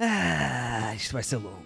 Ah, 0.00 0.94
isto 0.94 1.12
vai 1.12 1.22
ser 1.24 1.36
longo. 1.36 1.62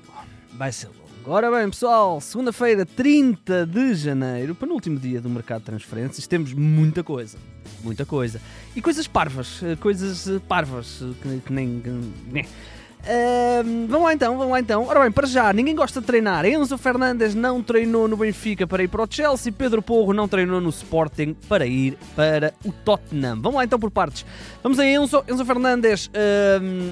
Vai 0.54 0.72
ser 0.72 0.86
longo. 0.86 1.02
Ora 1.26 1.50
bem, 1.50 1.68
pessoal, 1.70 2.20
segunda-feira, 2.20 2.84
30 2.84 3.64
de 3.66 3.94
janeiro, 3.94 4.54
penúltimo 4.56 4.98
dia 4.98 5.20
do 5.20 5.30
mercado 5.30 5.60
de 5.60 5.66
transferências, 5.66 6.26
temos 6.26 6.52
muita 6.52 7.04
coisa. 7.04 7.38
Muita 7.84 8.04
coisa. 8.04 8.40
E 8.74 8.80
coisas 8.82 9.06
parvas, 9.06 9.62
eh, 9.62 9.76
coisas 9.76 10.26
eh, 10.26 10.40
parvas, 10.48 11.00
eh, 11.02 11.40
que, 11.44 11.52
nem. 11.52 11.82
Ahm, 13.04 13.86
vamos 13.86 14.06
lá 14.06 14.14
então, 14.14 14.36
vamos 14.36 14.52
lá 14.52 14.60
então. 14.60 14.84
Ora 14.86 15.00
bem, 15.00 15.12
para 15.12 15.26
já, 15.26 15.52
ninguém 15.52 15.76
gosta 15.76 16.00
de 16.00 16.06
treinar. 16.06 16.44
Enzo 16.44 16.76
Fernandes 16.78 17.34
não 17.34 17.62
treinou 17.62 18.08
no 18.08 18.16
Benfica 18.16 18.66
para 18.66 18.82
ir 18.82 18.88
para 18.88 19.02
o 19.02 19.06
Chelsea. 19.08 19.52
Pedro 19.52 19.82
Porro 19.82 20.12
não 20.12 20.26
treinou 20.26 20.60
no 20.60 20.70
Sporting 20.70 21.34
para 21.48 21.66
ir 21.66 21.96
para 22.16 22.54
o 22.64 22.72
Tottenham. 22.72 23.40
Vamos 23.40 23.54
lá 23.56 23.64
então 23.64 23.78
por 23.78 23.90
partes. 23.90 24.24
Vamos 24.62 24.78
a 24.78 24.86
Enzo. 24.86 25.22
Enzo 25.28 25.44
Fernandes. 25.44 26.10
ahm, 26.14 26.90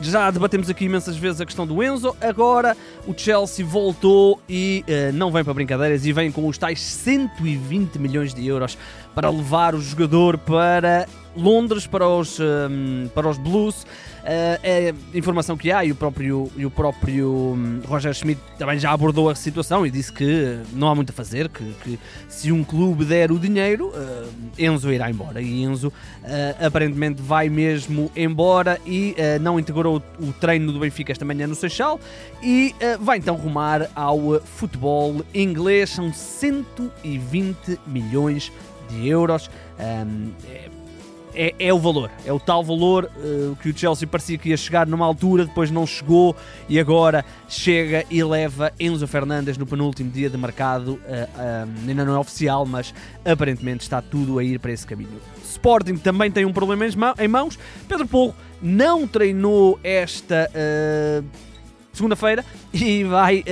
já 0.00 0.30
debatemos 0.30 0.68
aqui 0.70 0.84
imensas 0.84 1.16
vezes 1.16 1.40
a 1.40 1.46
questão 1.46 1.66
do 1.66 1.82
Enzo. 1.82 2.16
Agora 2.20 2.76
o 3.06 3.14
Chelsea 3.16 3.64
voltou 3.64 4.40
e 4.48 4.84
eh, 4.86 5.12
não 5.12 5.30
vem 5.30 5.44
para 5.44 5.54
brincadeiras 5.54 6.06
e 6.06 6.12
vem 6.12 6.32
com 6.32 6.46
os 6.46 6.58
tais 6.58 6.80
120 6.80 7.98
milhões 7.98 8.34
de 8.34 8.46
euros 8.46 8.76
para 9.14 9.30
levar 9.30 9.74
o 9.74 9.80
jogador 9.80 10.38
para 10.38 11.06
Londres, 11.36 11.86
para 11.86 12.08
os, 12.08 12.38
ehm, 12.38 13.08
para 13.14 13.28
os 13.28 13.38
Blues. 13.38 13.86
Eh, 14.24 14.60
é 14.62 15.18
informação 15.18 15.56
que 15.56 15.72
há 15.72 15.84
e 15.84 15.90
o 15.90 15.96
próprio, 15.96 16.48
e 16.56 16.64
o 16.64 16.70
próprio 16.70 17.28
hum, 17.28 17.80
Roger 17.84 18.14
Schmidt 18.14 18.40
também 18.56 18.78
já 18.78 18.92
abordou 18.92 19.28
a 19.28 19.34
situação 19.34 19.84
e 19.84 19.90
disse 19.90 20.12
que 20.12 20.60
não 20.72 20.88
há 20.88 20.94
muito 20.94 21.10
a 21.10 21.12
fazer, 21.12 21.48
que, 21.48 21.64
que 21.82 21.98
se 22.28 22.52
um 22.52 22.62
clube 22.62 23.04
der 23.04 23.32
o 23.32 23.38
dinheiro, 23.38 23.92
eh, 23.94 24.66
Enzo 24.66 24.92
irá 24.92 25.10
embora. 25.10 25.42
E 25.42 25.64
Enzo 25.64 25.92
eh, 26.22 26.54
aparentemente 26.60 27.20
vai 27.20 27.48
mesmo 27.48 28.12
embora 28.14 28.80
e 28.86 29.16
não 29.40 29.58
integrou 29.58 30.00
o, 30.20 30.32
treino 30.32 30.72
do 30.72 30.78
Benfica 30.78 31.10
esta 31.12 31.24
manhã 31.24 31.46
no 31.46 31.54
Seixal 31.54 31.98
e 32.42 32.74
vai 33.00 33.18
então 33.18 33.34
rumar 33.36 33.90
ao 33.94 34.40
futebol 34.40 35.24
inglês. 35.34 35.90
São 35.90 36.12
120 36.12 37.78
milhões 37.86 38.44
de 38.44 38.71
euros. 38.90 39.50
Ahm, 39.78 40.30
é- 40.48 40.70
é, 41.34 41.54
é 41.58 41.72
o 41.72 41.78
valor, 41.78 42.10
é 42.26 42.30
o 42.32 42.38
tal 42.38 42.62
valor 42.62 43.08
eh, 43.16 43.52
que 43.62 43.70
o 43.70 43.74
Chelsea 43.78 44.06
parecia 44.06 44.36
que 44.36 44.50
ia 44.50 44.56
chegar 44.58 44.86
numa 44.86 45.06
altura, 45.06 45.46
depois 45.46 45.70
não 45.70 45.86
chegou 45.86 46.36
e 46.68 46.78
agora 46.78 47.24
chega 47.48 48.04
e 48.10 48.22
leva 48.22 48.70
Enzo 48.78 49.06
Fernandes 49.06 49.56
no 49.56 49.64
penúltimo 49.64 50.10
dia 50.10 50.28
de 50.28 50.36
mercado. 50.36 51.00
ah, 51.38 51.66
ainda 51.88 52.04
não 52.04 52.14
é 52.16 52.18
oficial, 52.18 52.66
mas 52.66 52.92
aparentemente 53.24 53.82
está 53.82 54.02
tudo 54.02 54.38
a 54.38 54.44
ir 54.44 54.58
para 54.60 54.72
esse 54.72 54.86
caminho. 54.86 55.18
Sporting 55.42 55.96
também 55.96 56.30
tem 56.30 56.44
um 56.44 56.52
problema 56.52 56.86
em 56.86 56.94
mã- 56.94 57.14
em 57.18 57.28
mãos. 57.28 57.58
Pedro 57.88 58.06
Porro 58.06 58.34
não 58.60 59.06
treinou 59.06 59.80
esta. 59.82 60.50
eh, 60.52 61.22
segunda-feira 61.94 62.42
e 62.72 63.04
vai, 63.04 63.44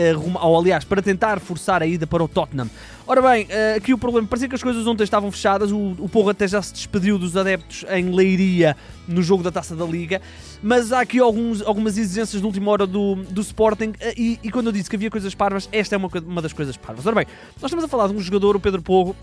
ou 0.42 0.58
aliás, 0.58 0.82
para 0.82 1.02
tentar 1.02 1.38
forçar 1.40 1.82
a 1.82 1.86
ida 1.86 2.06
para 2.06 2.24
o 2.24 2.28
Tottenham. 2.28 2.70
Ora 3.10 3.20
bem, 3.22 3.44
eh, 3.48 3.74
aqui 3.74 3.92
o 3.92 3.98
problema, 3.98 4.24
parecia 4.28 4.48
que 4.48 4.54
as 4.54 4.62
coisas 4.62 4.86
ontem 4.86 5.02
estavam 5.02 5.32
fechadas, 5.32 5.72
o, 5.72 5.96
o 5.98 6.08
Porro 6.08 6.30
até 6.30 6.46
já 6.46 6.62
se 6.62 6.72
despediu 6.72 7.18
dos 7.18 7.36
adeptos 7.36 7.84
em 7.90 8.08
Leiria 8.08 8.76
no 9.08 9.20
jogo 9.20 9.42
da 9.42 9.50
Taça 9.50 9.74
da 9.74 9.84
Liga, 9.84 10.22
mas 10.62 10.92
há 10.92 11.00
aqui 11.00 11.18
alguns, 11.18 11.60
algumas 11.60 11.98
exigências 11.98 12.40
de 12.40 12.46
última 12.46 12.70
hora 12.70 12.86
do, 12.86 13.16
do 13.16 13.40
Sporting 13.40 13.94
eh, 13.98 14.14
e, 14.16 14.38
e 14.44 14.50
quando 14.52 14.68
eu 14.68 14.72
disse 14.72 14.88
que 14.88 14.94
havia 14.94 15.10
coisas 15.10 15.34
parvas, 15.34 15.68
esta 15.72 15.96
é 15.96 15.98
uma, 15.98 16.08
uma 16.24 16.40
das 16.40 16.52
coisas 16.52 16.76
parvas. 16.76 17.04
Ora 17.04 17.16
bem, 17.16 17.26
nós 17.60 17.64
estamos 17.64 17.84
a 17.84 17.88
falar 17.88 18.06
de 18.06 18.14
um 18.14 18.20
jogador, 18.20 18.54
o 18.54 18.60
Pedro 18.60 18.80
Porro, 18.80 19.16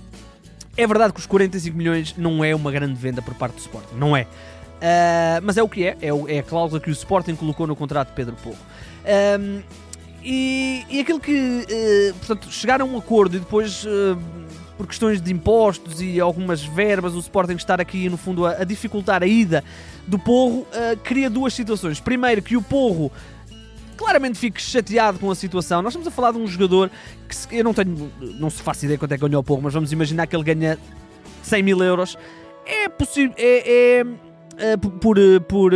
é 0.75 0.85
verdade 0.85 1.13
que 1.13 1.21
os 1.21 1.25
45 1.25 1.77
milhões 1.77 2.13
não 2.17 2.43
é 2.43 2.53
uma 2.53 2.73
grande 2.73 2.95
venda 2.95 3.21
por 3.21 3.35
parte 3.35 3.53
do 3.53 3.59
Sporting, 3.59 3.95
não 3.95 4.17
é. 4.17 4.27
Ah, 4.81 5.39
mas 5.41 5.57
é 5.57 5.63
o 5.63 5.69
que 5.69 5.85
é, 5.85 5.97
é, 6.01 6.35
é 6.35 6.39
a 6.39 6.43
cláusula 6.43 6.79
que 6.79 6.89
o 6.89 6.93
Sporting 6.93 7.35
colocou 7.35 7.65
no 7.65 7.75
contrato 7.75 8.09
de 8.09 8.15
Pedro 8.15 8.35
Porro. 8.43 8.57
Ahm, 9.05 9.61
e, 10.29 10.85
e 10.89 10.99
aquilo 10.99 11.19
que, 11.19 11.65
eh, 11.69 12.13
portanto, 12.17 12.51
chegaram 12.51 12.85
a 12.85 12.89
um 12.91 12.97
acordo 12.97 13.37
e 13.37 13.39
depois, 13.39 13.85
eh, 13.87 14.17
por 14.77 14.85
questões 14.85 15.21
de 15.21 15.31
impostos 15.31 16.01
e 16.01 16.19
algumas 16.19 16.61
verbas, 16.63 17.13
o 17.15 17.19
Sporting 17.19 17.53
estar 17.55 17.79
aqui, 17.79 18.09
no 18.09 18.17
fundo, 18.17 18.45
a, 18.45 18.51
a 18.51 18.63
dificultar 18.65 19.23
a 19.23 19.27
ida 19.27 19.63
do 20.05 20.19
Porro, 20.19 20.67
eh, 20.73 20.97
cria 21.03 21.29
duas 21.29 21.53
situações. 21.53 21.99
Primeiro, 22.01 22.41
que 22.41 22.57
o 22.57 22.61
Porro 22.61 23.11
claramente 23.95 24.37
fique 24.37 24.61
chateado 24.61 25.17
com 25.17 25.31
a 25.31 25.35
situação. 25.35 25.81
Nós 25.81 25.91
estamos 25.93 26.07
a 26.07 26.11
falar 26.11 26.31
de 26.33 26.37
um 26.37 26.45
jogador 26.45 26.91
que 27.27 27.35
se- 27.35 27.47
eu 27.51 27.63
não 27.63 27.73
tenho, 27.73 28.11
não 28.39 28.49
se 28.49 28.61
faço 28.61 28.85
ideia 28.85 28.97
quanto 28.99 29.13
é 29.13 29.17
que 29.17 29.25
ganhou 29.25 29.39
o 29.41 29.43
Porro, 29.43 29.61
mas 29.63 29.73
vamos 29.73 29.91
imaginar 29.91 30.27
que 30.27 30.35
ele 30.35 30.43
ganha 30.43 30.77
100 31.41 31.63
mil 31.63 31.81
euros. 31.83 32.17
É 32.65 32.89
possível, 32.89 33.33
é, 33.37 33.99
é, 33.99 34.05
eh, 34.59 34.77
por, 34.77 34.91
por, 34.91 35.17
por, 35.47 35.71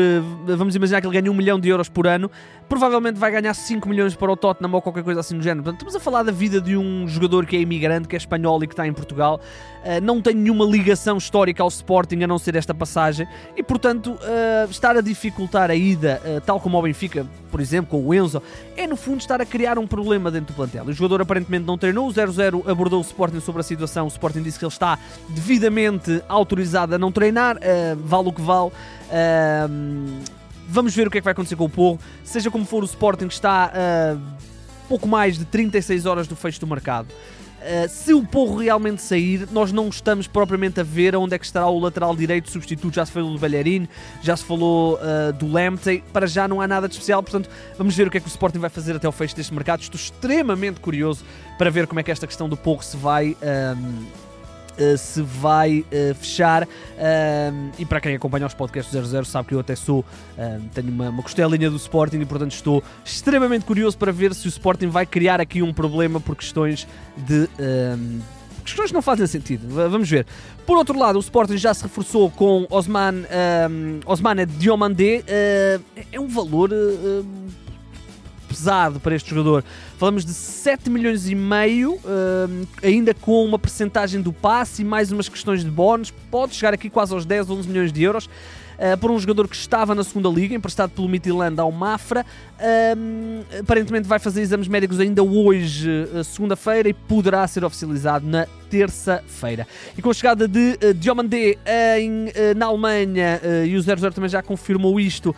vamos 0.58 0.76
imaginar 0.76 1.02
que 1.02 1.08
ele 1.08 1.20
ganha 1.20 1.32
1 1.32 1.34
milhão 1.34 1.60
de 1.60 1.70
euros 1.70 1.90
por 1.90 2.06
ano, 2.06 2.30
provavelmente 2.72 3.20
vai 3.20 3.30
ganhar 3.30 3.54
5 3.54 3.90
milhões 3.90 4.16
para 4.16 4.32
o 4.32 4.38
Tottenham 4.38 4.74
ou 4.74 4.82
qualquer 4.82 5.04
coisa 5.04 5.20
assim 5.20 5.36
do 5.36 5.44
género. 5.44 5.62
Portanto, 5.62 5.82
estamos 5.82 5.94
a 5.94 6.00
falar 6.00 6.24
da 6.24 6.32
vida 6.32 6.62
de 6.62 6.78
um 6.78 7.06
jogador 7.06 7.46
que 7.46 7.58
é 7.58 7.60
imigrante, 7.60 8.08
que 8.08 8.16
é 8.16 8.18
espanhol 8.18 8.64
e 8.64 8.68
que 8.68 8.72
está 8.72 8.88
em 8.88 8.94
Portugal, 8.94 9.42
eh, 9.84 10.00
não 10.00 10.22
tem 10.22 10.34
nenhuma 10.34 10.64
ligação 10.64 11.18
histórica 11.18 11.62
ao 11.62 11.68
Sporting 11.68 12.24
a 12.24 12.28
não 12.28 12.40
ser 12.40 12.56
esta 12.56 12.74
passagem 12.74 13.28
e, 13.58 13.62
portanto, 13.62 14.18
eh, 14.24 14.68
estar 14.70 14.96
a 14.96 15.02
dificultar 15.02 15.70
a 15.70 15.76
ida, 15.76 16.22
eh, 16.24 16.40
tal 16.46 16.62
como 16.62 16.78
ao 16.78 16.84
Benfica, 16.84 17.28
por 17.52 17.60
exemplo, 17.60 17.92
com 17.92 18.08
o 18.08 18.14
Enzo, 18.14 18.42
é 18.78 18.88
no 18.88 18.96
fundo 18.96 19.20
estar 19.20 19.42
a 19.42 19.46
criar 19.46 19.78
um 19.78 19.86
problema 19.86 20.32
dentro 20.32 20.54
do 20.54 20.56
plantel. 20.56 20.86
O 20.86 20.94
jogador 20.94 21.24
aparentemente 21.24 21.66
não 21.66 21.78
treinou, 21.78 22.08
o 22.08 22.14
0-0 22.14 22.64
abordou 22.70 23.00
o 23.00 23.04
Sporting 23.04 23.42
sobre 23.42 23.60
a 23.60 23.64
situação, 23.66 24.06
o 24.06 24.08
Sporting 24.08 24.44
disse 24.44 24.58
que 24.58 24.64
ele 24.64 24.72
está 24.72 24.98
devidamente 25.28 26.24
autorizado 26.26 26.96
a 26.96 26.98
não 26.98 27.12
treinar, 27.12 27.58
vale 27.98 28.30
o 28.30 28.32
que 28.32 28.42
vale. 28.42 28.72
Eh, 30.72 30.74
vamos 30.74 30.96
ver 30.96 31.08
o 31.08 31.12
que 31.12 31.18
é 31.18 31.22
que 31.22 31.26
vai 31.26 31.34
acontecer 31.34 31.56
com 31.56 31.66
o 31.66 31.70
Porro. 31.70 32.00
Seja 32.24 32.50
como 32.50 32.66
for, 32.66 32.84
o 32.84 32.86
Sporting 32.86 33.28
está 33.28 33.72
a 33.74 34.18
pouco 34.88 35.08
mais 35.08 35.38
de 35.38 35.46
36 35.46 36.06
horas 36.06 36.28
do 36.28 36.36
fecho 36.36 36.60
do 36.60 36.68
mercado. 36.68 37.08
Uh, 37.62 37.88
se 37.88 38.12
o 38.12 38.26
Porro 38.26 38.58
realmente 38.58 39.04
sair, 39.04 39.48
nós 39.52 39.72
não 39.72 39.88
estamos 39.88 40.26
propriamente 40.26 40.80
a 40.80 40.84
ver 40.84 41.16
onde 41.16 41.36
é 41.36 41.38
que 41.38 41.46
estará 41.46 41.68
o 41.68 41.80
lateral 41.80 42.16
direito 42.16 42.50
substituto. 42.50 42.96
Já 42.96 43.06
se 43.06 43.12
falou 43.12 43.34
do 43.34 43.38
Bellerin, 43.38 43.88
já 44.24 44.36
se 44.36 44.44
falou 44.44 44.96
uh, 44.96 45.32
do 45.32 45.48
Lamptey. 45.48 46.04
Para 46.12 46.26
já 46.26 46.48
não 46.48 46.60
há 46.60 46.68
nada 46.68 46.88
de 46.88 46.96
especial, 46.96 47.22
portanto, 47.22 47.48
vamos 47.78 47.96
ver 47.96 48.08
o 48.08 48.12
que 48.12 48.18
é 48.18 48.20
que 48.20 48.26
o 48.26 48.30
Sporting 48.30 48.58
vai 48.58 48.72
fazer 48.72 48.96
até 48.96 49.08
o 49.08 49.12
fecho 49.12 49.36
deste 49.36 49.54
mercado. 49.54 49.82
Estou 49.82 49.96
extremamente 49.96 50.80
curioso 50.80 51.24
para 51.60 51.70
ver 51.70 51.86
como 51.86 52.00
é 52.00 52.04
que 52.04 52.10
esta 52.10 52.26
questão 52.26 52.50
do 52.50 52.58
Porro 52.58 52.82
se 52.82 52.98
vai. 52.98 53.38
um, 53.78 54.31
Uh, 54.82 54.98
se 54.98 55.22
vai 55.22 55.80
uh, 55.80 56.16
fechar. 56.16 56.68
E 57.78 57.86
para 57.86 58.00
quem 58.00 58.16
acompanha 58.16 58.46
os 58.46 58.54
podcasts 58.54 58.94
do 58.94 59.06
00 59.06 59.26
sabe 59.26 59.50
que 59.50 59.56
eu 59.56 59.60
até 59.60 59.76
sou 59.76 60.06
um, 60.38 60.68
tenho 60.70 60.90
uma, 60.90 61.10
uma 61.10 61.24
costelinha 61.24 61.70
do 61.70 61.76
Sporting 61.76 62.20
e 62.20 62.26
portanto 62.26 62.52
estou 62.52 62.84
extremamente 63.04 63.66
curioso 63.66 63.98
para 63.98 64.12
ver 64.12 64.34
se 64.34 64.48
o 64.48 64.50
Sporting 64.50 64.88
vai 64.88 65.06
criar 65.06 65.42
aqui 65.42 65.62
um 65.62 65.74
problema 65.74 66.20
por 66.20 66.36
questões 66.36 66.88
de 67.18 67.50
questões 68.64 68.90
que 68.90 68.94
não 68.94 69.02
fazem 69.02 69.28
sentido, 69.28 69.68
vamos 69.68 70.10
ver. 70.10 70.26
Por 70.66 70.78
outro 70.78 70.98
lado, 70.98 71.18
o 71.18 71.20
Sporting 71.20 71.58
já 71.58 71.74
se 71.74 71.84
reforçou 71.84 72.30
com 72.32 72.66
Osman 72.70 73.26
um, 73.70 74.00
Osmane 74.06 74.46
Diomandé. 74.46 75.24
Uh, 75.28 76.04
é 76.12 76.20
um 76.20 76.28
valor 76.28 76.72
uh, 76.72 77.26
pesado 78.62 79.00
para 79.00 79.16
este 79.16 79.32
jogador. 79.32 79.64
Falamos 79.98 80.24
de 80.24 80.34
7 80.34 80.90
milhões 80.90 81.28
e 81.28 81.34
meio, 81.34 81.94
hum, 81.96 82.64
ainda 82.84 83.14
com 83.14 83.44
uma 83.44 83.58
percentagem 83.58 84.22
do 84.22 84.32
passe 84.32 84.84
e 84.84 84.86
mais 84.86 85.12
umas 85.12 85.28
questões 85.28 85.64
de 85.64 85.72
bónus. 85.72 86.14
Pode 86.30 86.54
chegar 86.54 86.74
aqui 86.74 86.90
quase 86.90 87.12
aos 87.14 87.26
10, 87.26 87.50
11 87.50 87.68
milhões 87.68 87.92
de 87.92 88.04
euros. 88.04 88.26
uh, 88.26 88.98
por 88.98 89.12
um 89.12 89.20
jogador 89.20 89.48
que 89.48 89.56
estava 89.56 89.94
na 89.94 90.04
segunda 90.04 90.30
liga, 90.30 90.56
emprestado 90.56 90.92
pelo 90.92 91.08
Midtjylland 91.08 91.60
ao 91.60 91.72
Mafra. 91.72 92.26
Hum, 92.98 93.42
aparentemente 93.60 94.08
vai 94.08 94.20
fazer 94.20 94.42
exames 94.42 94.68
médicos 94.68 95.00
ainda 95.00 95.24
hoje, 95.24 96.08
segunda-feira, 96.24 96.90
e 96.90 96.94
poderá 96.94 97.48
ser 97.48 97.64
oficializado 97.64 98.28
na 98.28 98.48
terça-feira. 98.70 99.68
E 99.98 100.02
com 100.02 100.10
a 100.10 100.14
chegada 100.14 100.48
de 100.48 100.78
uh, 100.84 100.94
Diomandé 100.94 101.58
uh, 101.58 102.58
na 102.58 102.68
Alemanha, 102.68 103.42
e 103.68 103.76
o 103.76 103.82
00 103.82 104.12
também 104.12 104.30
já 104.30 104.42
confirmou 104.44 105.00
isto, 105.00 105.36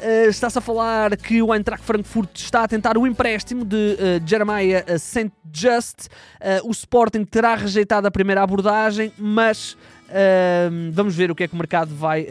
Uh, 0.00 0.28
está-se 0.28 0.56
a 0.56 0.60
falar 0.60 1.16
que 1.16 1.42
o 1.42 1.52
Eintracht 1.52 1.84
Frankfurt 1.84 2.30
está 2.36 2.62
a 2.62 2.68
tentar 2.68 2.96
o 2.96 3.04
empréstimo 3.04 3.64
de 3.64 3.96
uh, 3.98 4.28
Jeremiah 4.28 4.84
uh, 4.88 4.98
St. 4.98 5.32
Just. 5.52 6.06
Uh, 6.40 6.68
o 6.68 6.70
Sporting 6.70 7.24
terá 7.24 7.56
rejeitado 7.56 8.06
a 8.06 8.10
primeira 8.10 8.42
abordagem, 8.42 9.12
mas 9.18 9.76
vamos 10.92 11.14
ver 11.14 11.30
o 11.30 11.34
que 11.34 11.44
é 11.44 11.48
que 11.48 11.54
o 11.54 11.56
mercado 11.56 11.94
vai, 11.94 12.22
uh, 12.22 12.26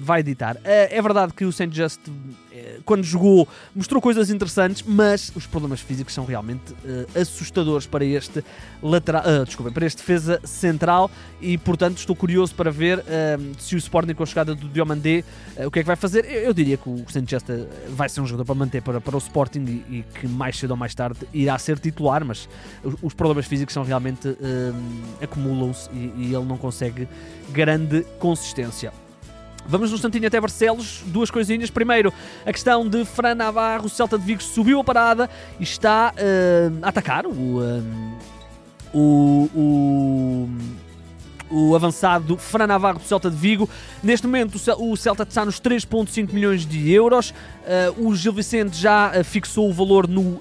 vai 0.00 0.22
ditar. 0.22 0.56
Uh, 0.56 0.60
é 0.64 1.02
verdade 1.02 1.32
que 1.32 1.44
o 1.44 1.52
St. 1.52 1.70
Just, 1.72 2.00
uh, 2.08 2.82
quando 2.84 3.04
jogou, 3.04 3.48
mostrou 3.74 4.00
coisas 4.00 4.30
interessantes, 4.30 4.82
mas 4.86 5.32
os 5.34 5.46
problemas 5.46 5.80
físicos 5.80 6.14
são 6.14 6.24
realmente 6.24 6.72
uh, 6.72 7.20
assustadores 7.20 7.86
para 7.86 8.04
este 8.04 8.44
lateral, 8.82 9.22
uh, 9.22 9.72
para 9.72 9.86
este 9.86 9.98
defesa 9.98 10.40
central 10.44 11.10
e, 11.40 11.58
portanto, 11.58 11.98
estou 11.98 12.14
curioso 12.14 12.54
para 12.54 12.70
ver 12.70 13.04
se 13.58 13.74
o 13.74 13.78
Sporting 13.78 14.14
com 14.14 14.22
a 14.22 14.26
chegada 14.26 14.54
do 14.54 14.68
Diomandé 14.68 15.24
uh, 15.56 15.66
o 15.66 15.70
que 15.70 15.80
é 15.80 15.82
que 15.82 15.86
vai 15.86 15.96
fazer. 15.96 16.24
Eu, 16.24 16.42
eu 16.42 16.54
diria 16.54 16.76
que 16.76 16.88
o 16.88 17.04
St. 17.08 17.24
Just 17.26 17.46
vai 17.88 18.08
ser 18.08 18.20
um 18.20 18.26
jogador 18.26 18.44
para 18.44 18.54
manter 18.54 18.82
para, 18.82 19.00
para 19.00 19.16
o 19.16 19.18
Sporting 19.18 19.64
e, 19.88 19.98
e 19.98 20.04
que 20.20 20.28
mais 20.28 20.58
cedo 20.58 20.70
ou 20.72 20.76
mais 20.76 20.94
tarde 20.94 21.20
irá 21.32 21.58
ser 21.58 21.78
titular, 21.78 22.24
mas 22.24 22.48
os, 22.82 22.94
os 23.02 23.14
problemas 23.14 23.46
físicos 23.46 23.74
são 23.74 23.82
realmente 23.82 24.36
acumulam-se 25.20 25.90
e, 25.90 26.12
e 26.16 26.34
ele 26.34 26.44
não 26.44 26.56
consegue 26.56 27.08
grande 27.50 28.02
consistência. 28.18 28.92
Vamos 29.68 29.90
no 29.90 29.96
instantinho 29.96 30.26
até 30.26 30.40
Barcelos, 30.40 31.02
duas 31.06 31.30
coisinhas. 31.30 31.70
Primeiro, 31.70 32.12
a 32.44 32.52
questão 32.52 32.88
de 32.88 33.04
Fran 33.04 33.34
Navarro, 33.34 33.86
o 33.86 33.88
Celta 33.88 34.16
de 34.16 34.24
Vigo 34.24 34.42
subiu 34.42 34.80
a 34.80 34.84
parada 34.84 35.28
e 35.58 35.64
está 35.64 36.12
uh, 36.14 36.78
a 36.82 36.88
atacar 36.88 37.26
o, 37.26 37.30
uh, 37.30 37.82
o, 38.94 39.50
o 39.54 40.48
o 41.50 41.74
avançado 41.74 42.36
Fran 42.36 42.66
Navarro 42.66 42.98
do 42.98 43.04
Celta 43.04 43.30
de 43.30 43.36
Vigo. 43.36 43.68
Neste 44.02 44.26
momento 44.26 44.58
o 44.78 44.96
Celta 44.96 45.22
está 45.22 45.44
nos 45.44 45.60
3.5 45.60 46.32
milhões 46.32 46.66
de 46.66 46.90
euros. 46.92 47.30
Uh, 47.30 48.08
o 48.08 48.16
Gil 48.16 48.32
Vicente 48.32 48.76
já 48.76 49.12
fixou 49.24 49.68
o 49.68 49.72
valor 49.72 50.08
no, 50.08 50.22
uh, 50.22 50.40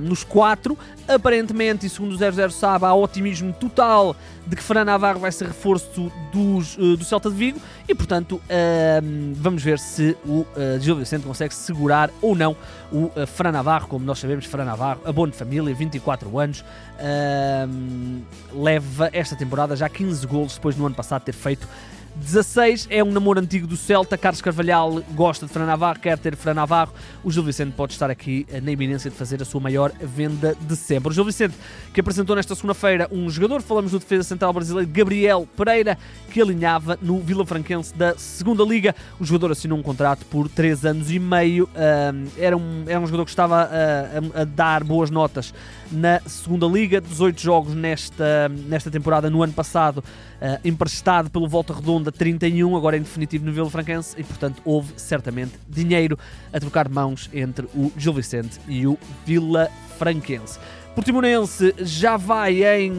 nos 0.00 0.24
4. 0.24 0.76
Aparentemente, 1.08 1.86
e 1.86 1.88
segundo 1.88 2.12
o 2.12 2.16
00 2.16 2.50
sabe, 2.50 2.84
há 2.84 2.94
otimismo 2.94 3.52
total 3.52 4.16
de 4.46 4.54
que 4.54 4.62
Fran 4.62 4.84
Navarro 4.84 5.18
vai 5.18 5.32
ser 5.32 5.48
reforço 5.48 6.10
dos, 6.32 6.76
do 6.76 7.04
Celta 7.04 7.28
de 7.28 7.36
Vigo 7.36 7.60
e, 7.88 7.94
portanto, 7.94 8.40
vamos 9.34 9.62
ver 9.62 9.78
se 9.78 10.16
o 10.24 10.46
Gil 10.80 10.96
Vicente 10.96 11.24
consegue 11.26 11.54
segurar 11.54 12.10
ou 12.22 12.34
não 12.34 12.56
o 12.92 13.10
Fran 13.26 13.52
Navarro. 13.52 13.88
Como 13.88 14.04
nós 14.04 14.18
sabemos, 14.18 14.44
Fran 14.46 14.64
Navarro, 14.64 15.00
abono 15.04 15.32
de 15.32 15.38
família, 15.38 15.74
24 15.74 16.38
anos, 16.38 16.64
leva 18.52 19.10
esta 19.12 19.34
temporada 19.34 19.74
já 19.74 19.88
15 19.88 20.26
golos 20.26 20.54
depois 20.54 20.76
no 20.76 20.86
ano 20.86 20.94
passado 20.94 21.22
ter 21.22 21.32
feito 21.32 21.66
16 22.16 22.88
é 22.90 23.04
um 23.04 23.12
namoro 23.12 23.38
antigo 23.38 23.66
do 23.66 23.76
Celta. 23.76 24.16
Carlos 24.16 24.40
Carvalhal 24.40 25.02
gosta 25.12 25.46
de 25.46 25.52
Fran 25.52 25.66
Navarro, 25.66 26.00
quer 26.00 26.18
ter 26.18 26.34
Fran 26.34 26.54
Navarro. 26.54 26.92
O 27.22 27.30
Gil 27.30 27.42
Vicente 27.42 27.72
pode 27.72 27.92
estar 27.92 28.10
aqui 28.10 28.46
na 28.62 28.70
iminência 28.70 29.10
de 29.10 29.16
fazer 29.16 29.42
a 29.42 29.44
sua 29.44 29.60
maior 29.60 29.92
venda 30.00 30.56
de 30.58 30.74
sempre. 30.76 31.10
O 31.10 31.12
Gil 31.12 31.24
Vicente, 31.24 31.54
que 31.92 32.00
apresentou 32.00 32.34
nesta 32.34 32.54
segunda-feira 32.54 33.06
um 33.12 33.28
jogador, 33.28 33.60
falamos 33.60 33.92
do 33.92 33.98
defesa 33.98 34.22
central 34.22 34.52
brasileiro 34.52 34.90
Gabriel 34.90 35.46
Pereira, 35.56 35.98
que 36.30 36.40
alinhava 36.40 36.98
no 37.02 37.20
Vila 37.20 37.44
Franquense 37.44 37.94
da 37.94 38.16
segunda 38.16 38.64
Liga. 38.64 38.94
O 39.20 39.24
jogador 39.24 39.52
assinou 39.52 39.78
um 39.78 39.82
contrato 39.82 40.24
por 40.26 40.48
3 40.48 40.86
anos 40.86 41.10
e 41.10 41.18
meio. 41.18 41.68
era, 42.38 42.56
um, 42.56 42.84
era 42.86 42.98
um 42.98 43.06
jogador 43.06 43.24
que 43.24 43.30
estava 43.30 43.62
a, 43.62 44.38
a, 44.38 44.42
a 44.42 44.44
dar 44.44 44.82
boas 44.82 45.10
notas 45.10 45.52
na 45.90 46.20
segunda 46.26 46.66
Liga, 46.66 47.00
18 47.00 47.40
jogos 47.40 47.74
nesta, 47.74 48.48
nesta 48.48 48.90
temporada, 48.90 49.30
no 49.30 49.42
ano 49.42 49.52
passado, 49.52 50.02
uh, 50.40 50.60
emprestado 50.64 51.30
pelo 51.30 51.48
Volta 51.48 51.74
Redonda 51.74 52.10
31, 52.12 52.76
agora 52.76 52.96
em 52.96 53.02
definitivo 53.02 53.44
no 53.44 53.52
Vila 53.52 53.70
Franquense, 53.70 54.14
e 54.18 54.24
portanto 54.24 54.62
houve 54.64 54.92
certamente 54.96 55.52
dinheiro 55.68 56.18
a 56.52 56.60
trocar 56.60 56.88
mãos 56.88 57.30
entre 57.32 57.66
o 57.74 57.92
Gil 57.96 58.12
Vicente 58.12 58.58
e 58.68 58.86
o 58.86 58.98
Vila 59.24 59.70
Franquense. 59.98 60.58
Portimonense 60.96 61.74
já 61.78 62.16
vai 62.16 62.64
em 62.64 62.90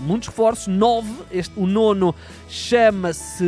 muitos 0.00 0.26
reforços, 0.26 0.66
9. 0.66 1.08
Este, 1.30 1.52
o 1.56 1.64
nono 1.64 2.12
chama-se. 2.48 3.44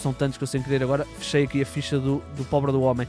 São 0.00 0.12
tantos 0.12 0.36
que 0.36 0.42
eu 0.42 0.48
sem 0.48 0.60
querer 0.60 0.82
agora 0.82 1.06
fechei 1.18 1.44
aqui 1.44 1.62
a 1.62 1.66
ficha 1.66 1.96
do, 1.96 2.20
do 2.36 2.44
pobre 2.44 2.72
do 2.72 2.82
homem. 2.82 3.06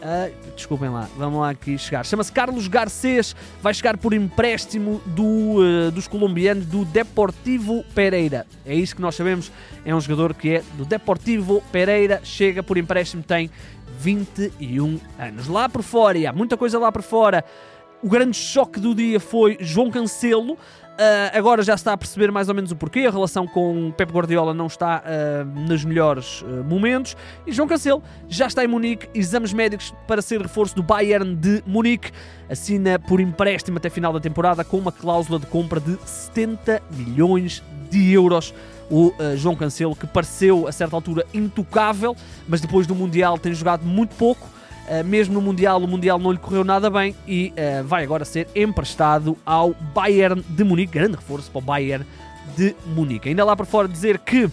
Uh, 0.00 0.32
desculpem 0.56 0.88
lá, 0.88 1.08
vamos 1.16 1.40
lá 1.40 1.50
aqui 1.50 1.76
chegar. 1.76 2.06
Chama-se 2.06 2.32
Carlos 2.32 2.66
Garcês, 2.68 3.36
vai 3.60 3.74
chegar 3.74 3.98
por 3.98 4.14
empréstimo 4.14 5.00
do, 5.04 5.24
uh, 5.26 5.90
dos 5.90 6.08
colombianos 6.08 6.64
do 6.64 6.86
Deportivo 6.86 7.84
Pereira. 7.94 8.46
É 8.64 8.74
isso 8.74 8.96
que 8.96 9.02
nós 9.02 9.14
sabemos. 9.14 9.52
É 9.84 9.94
um 9.94 10.00
jogador 10.00 10.32
que 10.32 10.56
é 10.56 10.62
do 10.78 10.86
Deportivo 10.86 11.62
Pereira, 11.70 12.20
chega 12.24 12.62
por 12.62 12.78
empréstimo, 12.78 13.22
tem 13.22 13.50
21 13.98 14.98
anos. 15.18 15.48
Lá 15.48 15.68
por 15.68 15.82
fora, 15.82 16.16
e 16.16 16.26
há 16.26 16.32
muita 16.32 16.56
coisa 16.56 16.78
lá 16.78 16.90
por 16.90 17.02
fora. 17.02 17.44
O 18.02 18.08
grande 18.08 18.36
choque 18.36 18.80
do 18.80 18.94
dia 18.94 19.20
foi 19.20 19.58
João 19.60 19.90
Cancelo. 19.90 20.56
Uh, 21.00 21.32
agora 21.32 21.62
já 21.62 21.74
está 21.74 21.94
a 21.94 21.96
perceber 21.96 22.30
mais 22.30 22.50
ou 22.50 22.54
menos 22.54 22.70
o 22.70 22.76
porquê. 22.76 23.06
A 23.06 23.10
relação 23.10 23.46
com 23.46 23.90
Pep 23.96 24.12
Guardiola 24.12 24.52
não 24.52 24.66
está 24.66 25.02
uh, 25.02 25.60
nos 25.66 25.82
melhores 25.82 26.42
uh, 26.42 26.62
momentos. 26.62 27.16
E 27.46 27.52
João 27.52 27.66
Cancelo 27.66 28.02
já 28.28 28.46
está 28.46 28.62
em 28.62 28.66
Munique. 28.66 29.08
Exames 29.14 29.54
médicos 29.54 29.94
para 30.06 30.20
ser 30.20 30.42
reforço 30.42 30.76
do 30.76 30.82
Bayern 30.82 31.34
de 31.34 31.62
Munique. 31.66 32.12
Assina 32.50 32.98
por 32.98 33.18
empréstimo 33.18 33.78
até 33.78 33.88
final 33.88 34.12
da 34.12 34.20
temporada 34.20 34.62
com 34.62 34.76
uma 34.76 34.92
cláusula 34.92 35.38
de 35.38 35.46
compra 35.46 35.80
de 35.80 35.96
70 36.04 36.82
milhões 36.90 37.62
de 37.88 38.12
euros. 38.12 38.52
O 38.90 39.14
João 39.36 39.54
Cancelo, 39.54 39.94
que 39.94 40.04
pareceu 40.04 40.66
a 40.66 40.72
certa 40.72 40.96
altura 40.96 41.24
intocável, 41.32 42.16
mas 42.48 42.60
depois 42.60 42.88
do 42.88 42.94
Mundial 42.94 43.38
tem 43.38 43.54
jogado 43.54 43.86
muito 43.86 44.16
pouco 44.16 44.48
mesmo 45.04 45.34
no 45.34 45.40
Mundial, 45.40 45.82
o 45.82 45.86
Mundial 45.86 46.18
não 46.18 46.32
lhe 46.32 46.38
correu 46.38 46.64
nada 46.64 46.90
bem 46.90 47.14
e 47.26 47.52
uh, 47.52 47.84
vai 47.84 48.02
agora 48.02 48.24
ser 48.24 48.48
emprestado 48.54 49.36
ao 49.46 49.74
Bayern 49.94 50.42
de 50.48 50.64
Munique. 50.64 50.92
Grande 50.92 51.16
reforço 51.16 51.50
para 51.50 51.58
o 51.58 51.62
Bayern 51.62 52.04
de 52.56 52.74
Munique. 52.86 53.28
Ainda 53.28 53.44
lá 53.44 53.54
para 53.54 53.66
fora 53.66 53.86
dizer 53.86 54.18
que 54.18 54.44
uh, 54.46 54.50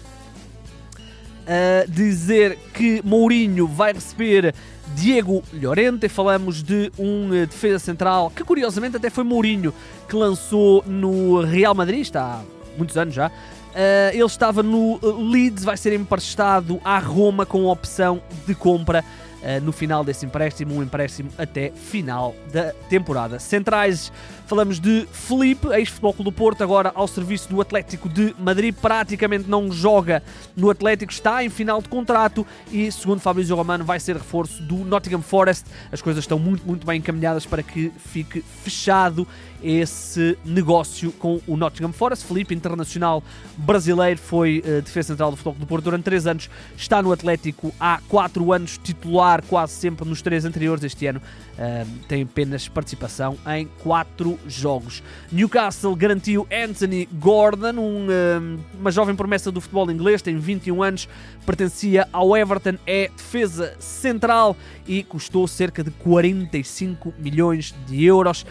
dizer 1.89 2.57
que 2.73 3.01
Mourinho 3.03 3.67
vai 3.67 3.93
receber 3.93 4.53
Diego 4.95 5.43
Llorente. 5.53 6.07
Falamos 6.07 6.61
de 6.61 6.91
um 6.99 7.29
defesa 7.29 7.79
central 7.79 8.31
que 8.35 8.43
curiosamente 8.43 8.97
até 8.97 9.09
foi 9.09 9.23
Mourinho 9.23 9.73
que 10.07 10.15
lançou 10.15 10.83
no 10.85 11.41
Real 11.41 11.73
Madrid, 11.73 12.01
está 12.01 12.23
há 12.23 12.41
muitos 12.77 12.97
anos 12.97 13.13
já. 13.15 13.27
Uh, 13.27 14.09
ele 14.11 14.25
estava 14.25 14.63
no 14.63 14.99
Leeds, 15.29 15.63
vai 15.63 15.77
ser 15.77 15.93
emprestado 15.93 16.81
à 16.83 16.97
Roma 16.97 17.45
com 17.45 17.65
opção 17.65 18.21
de 18.47 18.55
compra. 18.55 19.03
Eh, 19.41 19.59
no 19.59 19.71
final 19.71 20.03
desse 20.03 20.25
empréstimo, 20.25 20.75
um 20.75 20.83
empréstimo 20.83 21.29
até 21.37 21.71
final 21.71 22.35
da 22.51 22.73
temporada. 22.89 23.37
Centrais, 23.37 24.11
falamos 24.47 24.79
de 24.79 25.07
Felipe, 25.11 25.67
ex-futebol 25.67 26.13
do 26.23 26.31
Porto, 26.31 26.63
agora 26.63 26.91
ao 26.95 27.07
serviço 27.07 27.47
do 27.49 27.61
Atlético 27.61 28.09
de 28.09 28.35
Madrid, 28.39 28.73
praticamente 28.73 29.47
não 29.47 29.71
joga 29.71 30.23
no 30.55 30.71
Atlético, 30.71 31.11
está 31.11 31.43
em 31.43 31.49
final 31.49 31.81
de 31.81 31.87
contrato 31.87 32.47
e, 32.71 32.91
segundo 32.91 33.19
Fabrício 33.19 33.55
Romano, 33.55 33.85
vai 33.85 33.99
ser 33.99 34.15
reforço 34.15 34.63
do 34.63 34.77
Nottingham 34.77 35.21
Forest. 35.21 35.65
As 35.91 36.01
coisas 36.01 36.23
estão 36.23 36.39
muito, 36.39 36.65
muito 36.65 36.87
bem 36.87 36.97
encaminhadas 36.97 37.45
para 37.45 37.61
que 37.61 37.91
fique 37.97 38.41
fechado 38.41 39.27
esse 39.61 40.37
negócio 40.45 41.11
com 41.13 41.39
o 41.47 41.57
Nottingham 41.57 41.91
Forest. 41.91 42.25
Felipe, 42.25 42.53
internacional 42.53 43.23
brasileiro, 43.55 44.19
foi 44.19 44.59
uh, 44.59 44.81
defesa 44.81 45.09
central 45.09 45.31
do 45.31 45.37
Futebol 45.37 45.55
do 45.59 45.65
Porto 45.65 45.83
durante 45.85 46.03
3 46.03 46.27
anos, 46.27 46.49
está 46.75 47.01
no 47.01 47.11
Atlético 47.11 47.73
há 47.79 47.99
4 48.07 48.53
anos, 48.53 48.77
titular 48.77 49.26
quase 49.47 49.73
sempre 49.73 50.07
nos 50.07 50.21
3 50.21 50.45
anteriores. 50.45 50.83
Este 50.83 51.07
ano 51.07 51.19
uh, 51.19 51.87
tem 52.07 52.23
apenas 52.23 52.67
participação 52.67 53.37
em 53.55 53.67
4 53.83 54.39
jogos. 54.47 55.03
Newcastle 55.31 55.95
garantiu 55.95 56.47
Anthony 56.51 57.07
Gordon, 57.13 57.79
um, 57.79 58.07
uh, 58.07 58.59
uma 58.79 58.91
jovem 58.91 59.15
promessa 59.15 59.51
do 59.51 59.59
futebol 59.59 59.89
inglês, 59.91 60.21
tem 60.21 60.37
21 60.37 60.81
anos, 60.83 61.09
pertencia 61.45 62.07
ao 62.11 62.35
Everton, 62.35 62.77
é 62.85 63.09
defesa 63.15 63.75
central 63.79 64.55
e 64.87 65.03
custou 65.03 65.47
cerca 65.47 65.83
de 65.83 65.91
45 65.91 67.13
milhões 67.17 67.75
de 67.87 68.05
euros. 68.05 68.45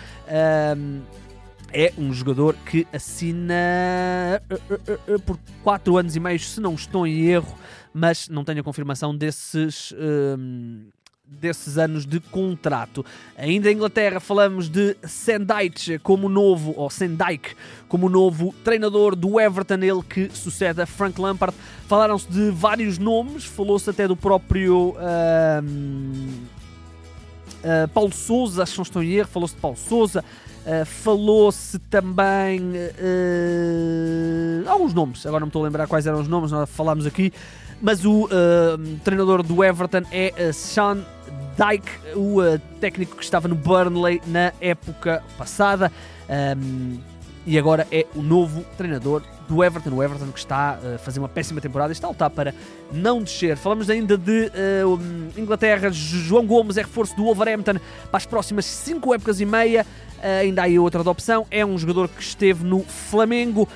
Um, 0.77 1.01
é 1.73 1.93
um 1.99 2.13
jogador 2.13 2.55
que 2.65 2.87
assina 2.93 3.55
uh, 4.51 4.55
uh, 4.55 5.15
uh, 5.15 5.21
por 5.21 5.39
4 5.63 5.97
anos 5.97 6.17
e 6.17 6.21
meio, 6.21 6.39
se 6.39 6.61
não 6.61 6.75
estou 6.75 7.07
em 7.07 7.27
erro, 7.27 7.57
mas 7.93 8.29
não 8.29 8.45
tenho 8.45 8.61
a 8.61 8.65
confirmação 8.65 9.17
desses. 9.17 9.93
desses 11.29 11.77
anos 11.77 12.07
de 12.07 12.21
contrato. 12.21 13.05
Ainda 13.37 13.69
em 13.69 13.75
Inglaterra 13.75 14.21
falamos 14.21 14.69
de 14.69 14.97
Sendike 15.03 15.99
como 15.99 16.29
novo, 16.29 16.73
ou 16.77 16.89
Sendike 16.89 17.57
como 17.89 18.09
novo 18.09 18.55
treinador 18.63 19.17
do 19.17 19.41
Everton, 19.41 19.83
ele 19.83 20.03
que 20.03 20.31
sucede 20.33 20.81
a 20.81 20.87
Frank 20.87 21.21
Lampard. 21.21 21.57
Falaram-se 21.89 22.31
de 22.31 22.51
vários 22.51 22.97
nomes, 22.97 23.45
falou-se 23.45 23.91
até 23.91 24.07
do 24.07 24.17
próprio 24.17 24.95
uh, 27.67 27.89
Paulo 27.93 28.13
Souza, 28.13 28.63
acho 28.63 28.73
que 28.73 28.79
não 28.79 28.83
estou 28.85 29.03
em 29.03 29.13
erro, 29.13 29.29
falou-se 29.29 29.55
de 29.55 29.61
Paulo 29.61 29.77
Souza. 29.77 30.25
Uh, 30.67 30.85
falou-se 30.85 31.79
também 31.79 32.61
uh, 32.61 34.69
alguns 34.69 34.93
nomes, 34.93 35.25
agora 35.25 35.39
não 35.39 35.47
me 35.47 35.51
estou 35.51 35.63
a 35.63 35.67
lembrar 35.67 35.87
quais 35.87 36.09
eram 36.09 36.21
os 36.21 36.27
nomes, 36.27 36.51
nós 36.51 36.69
falámos 36.69 37.07
aqui, 37.07 37.33
mas 37.81 38.05
o 38.05 38.25
uh, 38.25 38.29
treinador 39.05 39.45
do 39.45 39.63
Everton 39.63 40.03
é 40.11 40.51
Sean 40.53 41.05
Dyke, 41.57 41.89
o 42.17 42.39
técnico 42.81 43.17
que 43.17 43.23
estava 43.23 43.47
no 43.47 43.55
Burnley 43.55 44.21
na 44.27 44.53
época 44.61 45.23
passada. 45.39 45.93
Um, 46.29 46.99
e 47.47 47.57
agora 47.57 47.87
é 47.93 48.05
o 48.17 48.23
novo 48.23 48.65
treinador 48.77 49.23
do 49.49 49.63
Everton, 49.63 49.91
o 49.91 50.03
Everton 50.03 50.33
que 50.33 50.39
está 50.39 50.79
a 50.95 50.99
fazer 50.99 51.19
uma 51.19 51.29
péssima 51.29 51.61
temporada 51.61 51.93
e 51.93 51.95
está 51.95 52.07
a 52.07 52.11
lutar 52.11 52.31
para 52.31 52.55
não 52.93 53.23
descer. 53.23 53.57
Falamos 53.57 53.89
ainda 53.89 54.17
de 54.17 54.51
uh, 54.85 55.39
Inglaterra, 55.39 55.91
João 55.91 56.47
Gomes 56.47 56.77
é 56.77 56.83
reforço 56.83 57.15
do 57.17 57.25
Wolverhampton 57.25 57.75
para 58.11 58.19
as 58.19 58.27
próximas 58.27 58.65
5 58.65 59.15
épocas 59.15 59.41
e 59.41 59.45
meia. 59.45 59.87
Uh, 60.19 60.43
ainda 60.43 60.63
há 60.63 60.65
aí 60.65 60.79
outra 60.79 61.09
opção, 61.09 61.47
é 61.51 61.65
um 61.65 61.77
jogador 61.79 62.09
que 62.09 62.23
esteve 62.23 62.65
no 62.65 62.81
Flamengo 62.81 63.69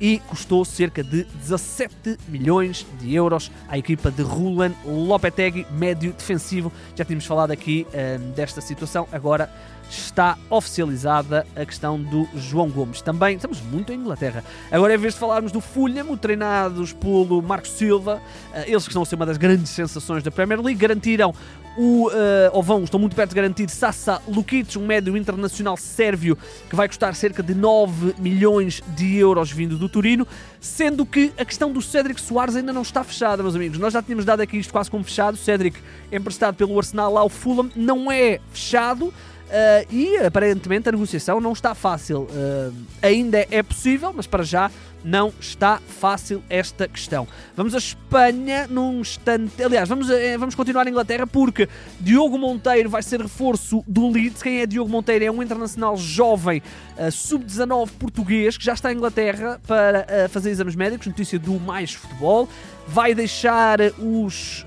e 0.00 0.20
custou 0.28 0.64
cerca 0.64 1.02
de 1.02 1.24
17 1.24 2.18
milhões 2.28 2.86
de 3.00 3.14
euros 3.14 3.50
à 3.68 3.76
equipa 3.76 4.10
de 4.10 4.22
Rulan 4.22 4.72
Lopetegui, 4.84 5.66
médio 5.72 6.12
defensivo. 6.12 6.72
Já 6.94 7.04
tínhamos 7.04 7.26
falado 7.26 7.50
aqui 7.50 7.86
uh, 7.88 8.18
desta 8.32 8.60
situação, 8.60 9.08
agora 9.12 9.50
está 9.90 10.36
oficializada 10.50 11.46
a 11.56 11.64
questão 11.64 12.00
do 12.00 12.28
João 12.34 12.68
Gomes. 12.68 13.00
Também 13.00 13.36
estamos 13.36 13.60
muito 13.60 13.92
em 13.92 13.96
Inglaterra. 13.96 14.44
Agora, 14.70 14.94
em 14.94 14.98
vez 14.98 15.14
de 15.14 15.20
falarmos 15.20 15.52
do 15.52 15.60
Fulham, 15.60 16.16
treinados 16.16 16.92
pelo 16.92 17.40
Marcos 17.42 17.70
Silva, 17.72 18.20
uh, 18.52 18.58
eles 18.66 18.84
que 18.84 18.90
estão 18.90 19.02
a 19.02 19.06
ser 19.06 19.14
uma 19.14 19.26
das 19.26 19.36
grandes 19.36 19.70
sensações 19.70 20.22
da 20.22 20.30
Premier 20.30 20.60
League, 20.60 20.78
garantiram 20.78 21.34
o, 21.76 22.08
uh, 22.08 22.12
ou 22.52 22.62
vão, 22.62 22.82
estão 22.82 22.98
muito 22.98 23.14
perto 23.14 23.30
de 23.30 23.36
garantir 23.36 23.70
Sasa 23.70 24.20
Lukic, 24.26 24.76
um 24.76 24.84
médio 24.84 25.16
internacional 25.16 25.76
sérvio 25.76 26.36
que 26.68 26.74
vai 26.74 26.88
custar 26.88 27.14
cerca 27.14 27.40
de 27.40 27.54
9 27.54 28.16
milhões 28.18 28.82
de 28.96 29.16
euros 29.16 29.52
vindo 29.52 29.78
do 29.78 29.88
Turino, 29.88 30.26
sendo 30.60 31.06
que 31.06 31.32
a 31.38 31.44
questão 31.44 31.72
do 31.72 31.80
Cédric 31.80 32.20
Soares 32.20 32.56
ainda 32.56 32.72
não 32.72 32.82
está 32.82 33.04
fechada, 33.04 33.44
meus 33.44 33.54
amigos. 33.54 33.78
Nós 33.78 33.92
já 33.92 34.02
tínhamos 34.02 34.24
dado 34.24 34.40
aqui 34.40 34.58
isto 34.58 34.72
quase 34.72 34.90
como 34.90 35.04
fechado. 35.04 35.36
Cédric, 35.36 35.78
emprestado 36.10 36.56
pelo 36.56 36.76
Arsenal 36.76 37.16
ao 37.16 37.28
Fulham, 37.28 37.70
não 37.76 38.10
é 38.10 38.40
fechado. 38.50 39.14
Uh, 39.48 39.90
e 39.90 40.18
aparentemente 40.18 40.90
a 40.90 40.92
negociação 40.92 41.40
não 41.40 41.52
está 41.52 41.74
fácil. 41.74 42.28
Uh, 42.30 42.74
ainda 43.00 43.46
é 43.50 43.62
possível, 43.62 44.12
mas 44.14 44.26
para 44.26 44.44
já 44.44 44.70
não 45.02 45.32
está 45.40 45.80
fácil 45.86 46.42
esta 46.50 46.86
questão. 46.86 47.26
Vamos 47.56 47.74
a 47.74 47.78
Espanha 47.78 48.66
num 48.68 49.00
instante. 49.00 49.62
Aliás, 49.62 49.88
vamos, 49.88 50.10
a, 50.10 50.14
vamos 50.38 50.54
continuar 50.54 50.84
na 50.84 50.90
Inglaterra 50.90 51.26
porque 51.26 51.66
Diogo 51.98 52.36
Monteiro 52.36 52.90
vai 52.90 53.02
ser 53.02 53.22
reforço 53.22 53.82
do 53.86 54.10
Leeds. 54.10 54.42
Quem 54.42 54.60
é 54.60 54.66
Diogo 54.66 54.90
Monteiro? 54.90 55.24
É 55.24 55.30
um 55.30 55.42
internacional 55.42 55.96
jovem, 55.96 56.62
uh, 56.98 57.10
sub-19 57.10 57.88
português, 57.98 58.58
que 58.58 58.64
já 58.64 58.74
está 58.74 58.92
em 58.92 58.96
Inglaterra 58.96 59.58
para 59.66 60.28
fazer 60.28 60.50
exames 60.50 60.74
médicos. 60.74 61.06
Notícia 61.06 61.38
do 61.38 61.58
Mais 61.58 61.94
Futebol. 61.94 62.48
Vai 62.86 63.14
deixar 63.14 63.80
os, 63.98 64.64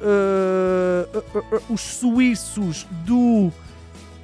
os 1.67 1.81
suíços 1.81 2.85
do 3.03 3.51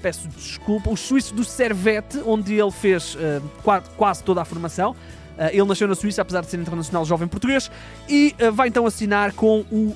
peço 0.02 0.28
desculpa, 0.28 0.90
os 0.90 1.00
suíços 1.00 1.32
do 1.32 1.44
Servette, 1.44 2.22
onde 2.26 2.54
ele 2.54 2.72
fez 2.72 3.16
uh, 3.16 3.42
quase 3.96 4.24
toda 4.24 4.42
a 4.42 4.46
formação. 4.46 4.92
Uh, 4.92 5.50
ele 5.52 5.66
nasceu 5.66 5.88
na 5.88 5.96
Suíça, 5.96 6.22
apesar 6.22 6.42
de 6.42 6.50
ser 6.50 6.60
internacional 6.60 7.06
jovem 7.06 7.28
português, 7.28 7.70
e 8.10 8.36
uh, 8.42 8.52
vai 8.52 8.68
então 8.68 8.86
assinar 8.86 9.34
com 9.34 9.60
o 9.72 9.96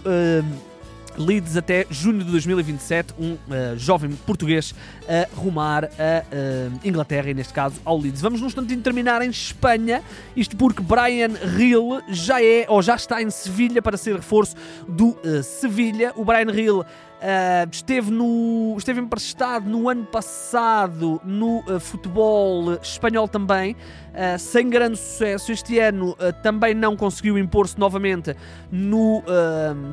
Leeds 1.17 1.57
até 1.57 1.85
junho 1.89 2.23
de 2.23 2.31
2027, 2.31 3.13
um 3.19 3.37
jovem 3.75 4.11
português 4.25 4.73
a 5.05 5.27
rumar 5.35 5.83
a 5.83 6.87
Inglaterra 6.87 7.29
e, 7.29 7.33
neste 7.33 7.51
caso, 7.51 7.81
ao 7.83 7.99
Leeds. 7.99 8.21
Vamos 8.21 8.39
num 8.39 8.47
instantinho 8.47 8.79
terminar 8.79 9.21
em 9.21 9.29
Espanha, 9.29 10.01
isto 10.37 10.55
porque 10.55 10.81
Brian 10.81 11.31
Hill 11.59 12.01
já 12.07 12.41
é, 12.41 12.65
ou 12.69 12.81
já 12.81 12.95
está 12.95 13.21
em 13.21 13.29
Sevilha 13.29 13.81
para 13.81 13.97
ser 13.97 14.15
reforço 14.15 14.55
do 14.87 15.17
Sevilha. 15.43 16.13
O 16.15 16.23
Brian 16.23 16.49
Hill 16.49 16.85
Uh, 17.21 17.69
esteve, 17.71 18.09
no, 18.09 18.73
esteve 18.79 18.99
emprestado 18.99 19.69
no 19.69 19.87
ano 19.87 20.03
passado 20.05 21.21
no 21.23 21.59
uh, 21.59 21.79
futebol 21.79 22.73
espanhol 22.81 23.27
também, 23.27 23.73
uh, 23.73 24.39
sem 24.39 24.67
grande 24.67 24.97
sucesso. 24.97 25.51
Este 25.51 25.77
ano 25.77 26.17
também 26.41 26.73
não 26.73 26.97
conseguiu 26.97 27.37
impor-se 27.37 27.79
novamente 27.79 28.35
no 28.71 29.21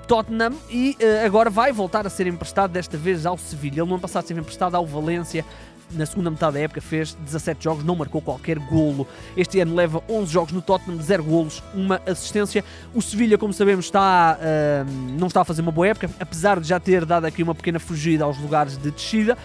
Tottenham 0.07 0.55
e 0.71 0.97
agora 1.23 1.51
vai 1.51 1.71
voltar 1.71 2.07
a 2.07 2.11
ser 2.11 2.27
emprestado, 2.27 2.71
desta 2.71 2.97
vez 2.97 3.27
ao 3.27 3.37
Sevilha. 3.37 3.83
Ele 3.83 3.89
no 3.89 3.95
ano 3.95 4.01
passado 4.01 4.23
esteve 4.23 4.41
emprestado 4.41 4.75
ao 4.75 4.87
Valência 4.87 5.45
na 5.93 6.07
segunda 6.07 6.31
metade 6.31 6.55
da 6.55 6.61
época 6.61 6.81
fez 6.81 7.15
17 7.15 7.65
jogos, 7.65 7.85
não 7.85 7.97
marcou 7.97 8.21
qualquer 8.21 8.59
golo. 8.59 9.07
Este 9.37 9.61
ano 9.61 9.75
leva 9.75 10.03
11 10.09 10.33
jogos 10.33 10.53
no 10.53 10.61
Tottenham, 10.61 11.01
0 11.01 11.23
golos, 11.25 11.63
uma 11.75 12.01
assistência. 12.07 12.65
O 12.95 13.01
Sevilha, 13.01 13.39
como 13.39 13.53
sabemos, 13.53 13.87
está, 13.87 14.39
uh, 14.39 14.91
não 15.19 15.29
está 15.29 15.41
a 15.41 15.45
fazer 15.45 15.63
uma 15.63 15.73
boa 15.73 15.89
época, 15.89 16.11
apesar 16.21 16.61
de 16.61 16.69
já 16.69 16.79
ter 16.79 17.05
dado 17.05 17.25
aqui 17.25 17.43
uma 17.43 17.55
pequena 17.55 17.79
fugida 17.79 18.25
aos 18.25 18.39
lugares 18.39 18.77
de 18.77 18.91
descida. 18.91 19.37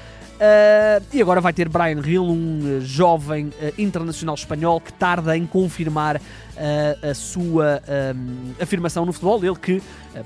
Uh, 0.43 1.01
e 1.13 1.21
agora 1.21 1.39
vai 1.39 1.53
ter 1.53 1.69
Brian 1.69 2.01
Hill, 2.05 2.25
um 2.25 2.59
uh, 2.59 2.81
jovem 2.81 3.45
uh, 3.45 3.73
internacional 3.77 4.35
espanhol 4.35 4.81
que 4.81 4.91
tarda 4.91 5.37
em 5.37 5.45
confirmar 5.45 6.19
a 7.01 7.15
sua 7.15 7.81
afirmação 8.61 9.07
no 9.07 9.11
futebol. 9.11 9.43
Ele 9.43 9.55
que 9.55 9.81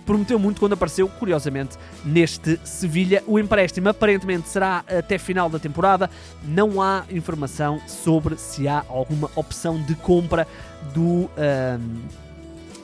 prometeu 0.05 0.37
muito 0.37 0.59
quando 0.59 0.73
apareceu, 0.73 1.07
curiosamente, 1.07 1.77
neste 2.03 2.59
Sevilha. 2.65 3.23
O 3.25 3.39
empréstimo 3.39 3.87
aparentemente 3.87 4.49
será 4.49 4.83
até 4.89 5.17
final 5.17 5.49
da 5.49 5.57
temporada. 5.57 6.09
Não 6.43 6.81
há 6.81 7.05
informação 7.09 7.79
sobre 7.87 8.35
se 8.35 8.67
há 8.67 8.83
alguma 8.89 9.31
opção 9.37 9.81
de 9.81 9.95
compra 9.95 10.45
do 10.93 11.29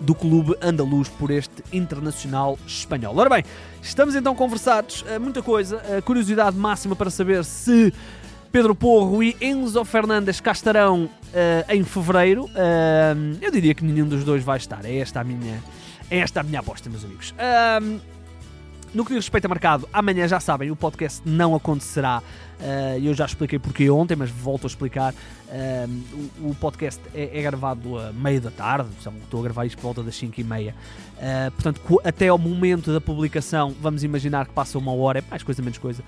do 0.03 0.13
clube 0.13 0.55
andaluz 0.61 1.07
por 1.09 1.31
este 1.31 1.63
internacional 1.71 2.59
espanhol. 2.67 3.17
Ora 3.17 3.29
bem, 3.29 3.43
estamos 3.81 4.15
então 4.15 4.35
conversados, 4.35 5.03
eh, 5.07 5.17
muita 5.17 5.41
coisa, 5.41 5.81
a 5.97 6.01
curiosidade 6.01 6.57
máxima 6.57 6.95
para 6.95 7.09
saber 7.09 7.43
se 7.45 7.93
Pedro 8.51 8.75
Porro 8.75 9.23
e 9.23 9.35
Enzo 9.41 9.83
Fernandes 9.83 10.39
cá 10.39 10.51
estarão 10.51 11.05
uh, 11.05 11.09
em 11.73 11.83
fevereiro. 11.83 12.45
Uh, 12.45 13.37
eu 13.41 13.49
diria 13.49 13.73
que 13.73 13.83
nenhum 13.83 14.07
dos 14.07 14.23
dois 14.23 14.43
vai 14.43 14.57
estar. 14.57 14.85
É 14.85 14.97
esta 14.97 15.21
a 15.21 15.23
minha, 15.23 15.59
é 16.07 16.19
esta 16.19 16.41
a 16.41 16.43
minha 16.43 16.59
aposta, 16.59 16.87
meus 16.87 17.03
amigos. 17.03 17.31
Uh, 17.31 17.99
no 18.93 19.03
que 19.03 19.13
diz 19.13 19.25
respeito 19.25 19.45
a 19.45 19.49
mercado, 19.49 19.89
amanhã 19.91 20.27
já 20.27 20.39
sabem, 20.39 20.69
o 20.69 20.75
podcast 20.75 21.21
não 21.25 21.55
acontecerá. 21.55 22.21
Uh, 22.59 22.99
eu 23.03 23.13
já 23.13 23.25
expliquei 23.25 23.57
porque 23.57 23.89
ontem, 23.89 24.15
mas 24.15 24.29
volto 24.29 24.65
a 24.65 24.67
explicar. 24.67 25.13
Uh, 25.13 26.29
o, 26.41 26.51
o, 26.51 26.55
podcast 26.55 27.01
é, 27.13 27.39
é, 27.39 27.41
gravado 27.41 27.97
a 27.97 28.11
meio 28.13 28.39
da 28.39 28.51
tarde, 28.51 28.89
estou 28.97 29.39
a 29.39 29.43
gravar 29.43 29.65
isto 29.65 29.77
por 29.77 29.83
volta 29.83 30.03
das 30.03 30.15
5 30.15 30.39
e 30.39 30.43
meia. 30.43 30.75
Uh, 31.17 31.51
portanto, 31.51 32.01
até 32.03 32.27
ao 32.27 32.37
momento 32.37 32.93
da 32.93 33.01
publicação, 33.01 33.75
vamos 33.81 34.03
imaginar 34.03 34.45
que 34.45 34.53
passa 34.53 34.77
uma 34.77 34.93
hora, 34.93 35.19
é 35.19 35.23
mais 35.29 35.43
coisa, 35.43 35.61
menos 35.61 35.77
coisa. 35.77 36.03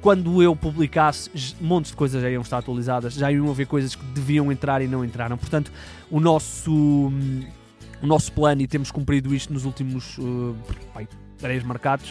quando 0.00 0.42
eu 0.42 0.54
publicasse, 0.54 1.30
montes 1.60 1.90
de 1.90 1.96
coisas 1.96 2.22
já 2.22 2.30
iam 2.30 2.42
estar 2.42 2.58
atualizadas, 2.58 3.14
já 3.14 3.30
iam 3.30 3.50
haver 3.50 3.66
coisas 3.66 3.94
que 3.94 4.04
deviam 4.06 4.50
entrar 4.50 4.80
e 4.82 4.86
não 4.86 5.04
entraram. 5.04 5.36
Portanto, 5.36 5.72
o 6.10 6.20
nosso, 6.20 6.72
um, 6.72 7.44
o 8.00 8.06
nosso 8.06 8.32
plano, 8.32 8.62
e 8.62 8.66
temos 8.66 8.90
cumprido 8.90 9.34
isto 9.34 9.52
nos 9.52 9.64
últimos. 9.64 10.16
Uh, 10.18 10.56
três 11.38 11.62
marcados, 11.62 12.10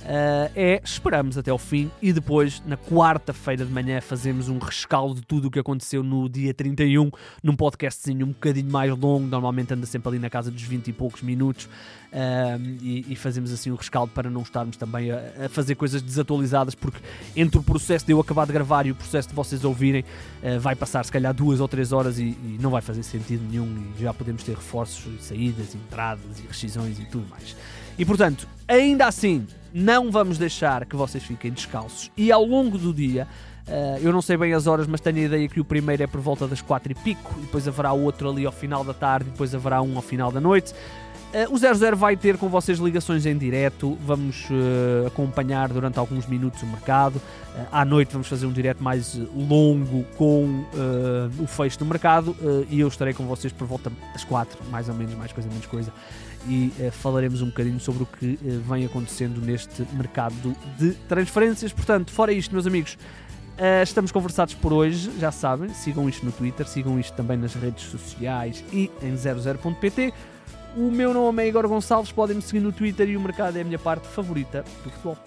uh, 0.00 0.50
é 0.54 0.80
esperamos 0.84 1.36
até 1.36 1.50
ao 1.50 1.58
fim 1.58 1.90
e 2.00 2.12
depois, 2.12 2.62
na 2.66 2.76
quarta-feira 2.76 3.64
de 3.64 3.72
manhã, 3.72 4.00
fazemos 4.00 4.48
um 4.48 4.58
rescaldo 4.58 5.16
de 5.16 5.26
tudo 5.26 5.48
o 5.48 5.50
que 5.50 5.58
aconteceu 5.58 6.02
no 6.02 6.28
dia 6.28 6.54
31, 6.54 7.10
num 7.42 7.56
podcastzinho 7.56 8.26
um 8.26 8.30
bocadinho 8.30 8.70
mais 8.70 8.90
longo, 8.96 9.26
normalmente 9.26 9.72
anda 9.74 9.86
sempre 9.86 10.08
ali 10.08 10.18
na 10.18 10.30
casa 10.30 10.50
dos 10.50 10.62
20 10.62 10.88
e 10.88 10.92
poucos 10.92 11.22
minutos, 11.22 11.64
uh, 11.66 12.78
e, 12.80 13.06
e, 13.08 13.16
fazemos 13.16 13.52
assim 13.52 13.70
um 13.70 13.76
rescaldo 13.76 14.12
para 14.12 14.30
não 14.30 14.42
estarmos 14.42 14.76
também 14.76 15.10
a, 15.10 15.46
a, 15.46 15.48
fazer 15.48 15.74
coisas 15.74 16.02
desatualizadas, 16.02 16.74
porque 16.74 16.98
entre 17.36 17.58
o 17.58 17.62
processo 17.62 18.06
de 18.06 18.12
eu 18.12 18.20
acabar 18.20 18.46
de 18.46 18.52
gravar 18.52 18.86
e 18.86 18.90
o 18.90 18.94
processo 18.94 19.28
de 19.28 19.34
vocês 19.34 19.64
ouvirem, 19.64 20.04
uh, 20.42 20.60
vai 20.60 20.74
passar 20.74 21.04
se 21.04 21.12
calhar 21.12 21.34
duas 21.34 21.60
ou 21.60 21.68
três 21.68 21.92
horas 21.92 22.18
e, 22.18 22.22
e 22.22 22.58
não 22.60 22.70
vai 22.70 22.82
fazer 22.82 23.02
sentido 23.02 23.42
nenhum, 23.48 23.92
e 23.98 24.02
já 24.02 24.14
podemos 24.14 24.42
ter 24.42 24.54
reforços, 24.54 25.24
saídas, 25.24 25.74
entradas 25.74 26.38
e 26.38 26.46
rescisões 26.46 26.98
e 26.98 27.04
tudo 27.06 27.28
mais. 27.28 27.56
E 27.98 28.04
portanto, 28.04 28.46
ainda 28.68 29.06
assim, 29.06 29.46
não 29.74 30.10
vamos 30.10 30.38
deixar 30.38 30.86
que 30.86 30.94
vocês 30.94 31.24
fiquem 31.24 31.50
descalços. 31.50 32.10
E 32.16 32.30
ao 32.30 32.44
longo 32.44 32.78
do 32.78 32.94
dia, 32.94 33.26
uh, 33.66 33.98
eu 34.00 34.12
não 34.12 34.22
sei 34.22 34.36
bem 34.36 34.54
as 34.54 34.66
horas, 34.66 34.86
mas 34.86 35.00
tenho 35.00 35.16
a 35.18 35.20
ideia 35.22 35.48
que 35.48 35.60
o 35.60 35.64
primeiro 35.64 36.02
é 36.02 36.06
por 36.06 36.20
volta 36.20 36.46
das 36.46 36.62
quatro 36.62 36.92
e 36.92 36.94
pico, 36.94 37.34
e 37.38 37.42
depois 37.42 37.66
haverá 37.66 37.92
outro 37.92 38.30
ali 38.30 38.46
ao 38.46 38.52
final 38.52 38.84
da 38.84 38.94
tarde, 38.94 39.28
e 39.28 39.32
depois 39.32 39.54
haverá 39.54 39.82
um 39.82 39.96
ao 39.96 40.02
final 40.02 40.30
da 40.30 40.40
noite. 40.40 40.72
Uh, 41.28 41.52
o 41.52 41.58
00 41.58 41.94
vai 41.94 42.16
ter 42.16 42.38
com 42.38 42.48
vocês 42.48 42.78
ligações 42.78 43.26
em 43.26 43.36
direto, 43.36 43.98
vamos 44.00 44.46
uh, 44.48 45.06
acompanhar 45.08 45.68
durante 45.68 45.98
alguns 45.98 46.26
minutos 46.26 46.62
o 46.62 46.66
mercado. 46.66 47.16
Uh, 47.16 47.66
à 47.70 47.84
noite 47.84 48.12
vamos 48.12 48.28
fazer 48.28 48.46
um 48.46 48.52
direto 48.52 48.82
mais 48.82 49.14
longo 49.36 50.04
com 50.16 50.64
o 51.38 51.46
fecho 51.46 51.78
do 51.80 51.84
mercado 51.84 52.34
e 52.70 52.80
eu 52.80 52.88
estarei 52.88 53.12
com 53.12 53.26
vocês 53.26 53.52
por 53.52 53.66
volta 53.66 53.92
das 54.12 54.24
4, 54.24 54.58
mais 54.70 54.88
ou 54.88 54.94
menos, 54.94 55.14
mais 55.16 55.32
coisa, 55.32 55.48
menos 55.50 55.66
coisa. 55.66 55.92
E 56.48 56.72
falaremos 56.92 57.42
um 57.42 57.46
bocadinho 57.46 57.78
sobre 57.78 58.04
o 58.04 58.06
que 58.06 58.38
vem 58.66 58.86
acontecendo 58.86 59.38
neste 59.40 59.82
mercado 59.92 60.56
de 60.78 60.92
transferências. 61.06 61.72
Portanto, 61.72 62.10
fora 62.10 62.32
isto, 62.32 62.52
meus 62.52 62.66
amigos, 62.66 62.96
estamos 63.82 64.10
conversados 64.10 64.54
por 64.54 64.72
hoje, 64.72 65.10
já 65.18 65.30
sabem, 65.30 65.68
sigam 65.74 66.08
isto 66.08 66.24
no 66.24 66.32
Twitter, 66.32 66.66
sigam 66.66 66.98
isto 66.98 67.14
também 67.14 67.36
nas 67.36 67.54
redes 67.54 67.84
sociais 67.84 68.64
e 68.72 68.90
em 69.02 69.14
00.pt. 69.14 70.14
O 70.74 70.90
meu 70.90 71.12
nome 71.12 71.42
é 71.42 71.48
Igor 71.48 71.68
Gonçalves, 71.68 72.12
podem 72.12 72.36
me 72.36 72.42
seguir 72.42 72.60
no 72.60 72.72
Twitter 72.72 73.08
e 73.10 73.16
o 73.16 73.20
mercado 73.20 73.58
é 73.58 73.60
a 73.60 73.64
minha 73.64 73.78
parte 73.78 74.06
favorita 74.06 74.64
do 74.84 74.90
futebol. 74.90 75.18